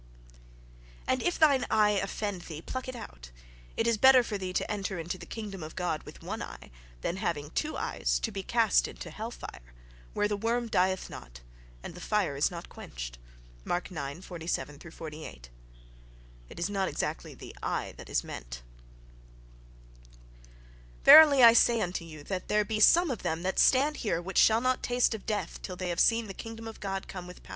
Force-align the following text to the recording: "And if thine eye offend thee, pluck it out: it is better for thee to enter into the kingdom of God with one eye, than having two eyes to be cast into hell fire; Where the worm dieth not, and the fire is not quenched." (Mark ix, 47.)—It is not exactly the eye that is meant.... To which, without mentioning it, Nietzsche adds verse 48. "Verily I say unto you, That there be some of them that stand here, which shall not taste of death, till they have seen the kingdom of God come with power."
"And 1.05 1.21
if 1.21 1.37
thine 1.37 1.67
eye 1.69 1.91
offend 1.91 2.41
thee, 2.43 2.61
pluck 2.63 2.87
it 2.87 2.95
out: 2.95 3.29
it 3.77 3.85
is 3.85 3.99
better 3.99 4.23
for 4.23 4.35
thee 4.35 4.51
to 4.51 4.71
enter 4.71 4.97
into 4.97 5.19
the 5.19 5.27
kingdom 5.27 5.61
of 5.61 5.75
God 5.75 6.01
with 6.07 6.23
one 6.23 6.41
eye, 6.41 6.71
than 7.01 7.17
having 7.17 7.51
two 7.51 7.77
eyes 7.77 8.17
to 8.21 8.31
be 8.31 8.41
cast 8.41 8.87
into 8.87 9.11
hell 9.11 9.29
fire; 9.29 9.75
Where 10.15 10.27
the 10.27 10.35
worm 10.35 10.69
dieth 10.69 11.07
not, 11.11 11.41
and 11.83 11.93
the 11.93 12.01
fire 12.01 12.35
is 12.35 12.49
not 12.49 12.67
quenched." 12.67 13.19
(Mark 13.63 13.91
ix, 13.91 14.25
47.)—It 14.25 16.59
is 16.59 16.67
not 16.67 16.87
exactly 16.87 17.35
the 17.35 17.55
eye 17.61 17.93
that 17.97 18.09
is 18.09 18.23
meant.... 18.23 18.63
To 21.03 21.11
which, 21.11 21.27
without 21.29 21.29
mentioning 21.29 21.29
it, 21.29 21.29
Nietzsche 21.29 21.29
adds 21.29 21.29
verse 21.29 21.33
48. 21.43 21.45
"Verily 21.45 21.45
I 21.45 21.53
say 21.53 21.79
unto 21.81 22.05
you, 22.05 22.23
That 22.23 22.47
there 22.47 22.65
be 22.65 22.79
some 22.79 23.11
of 23.11 23.21
them 23.21 23.43
that 23.43 23.59
stand 23.59 23.97
here, 23.97 24.19
which 24.19 24.39
shall 24.39 24.61
not 24.61 24.81
taste 24.81 25.13
of 25.13 25.27
death, 25.27 25.61
till 25.61 25.75
they 25.75 25.89
have 25.89 25.99
seen 25.99 26.25
the 26.25 26.33
kingdom 26.33 26.67
of 26.67 26.79
God 26.79 27.07
come 27.07 27.27
with 27.27 27.43
power." 27.43 27.49